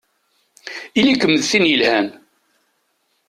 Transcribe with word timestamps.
Ili-kem 0.99 1.33
d 1.35 1.41
tin 1.49 1.65
yelhan! 1.71 2.07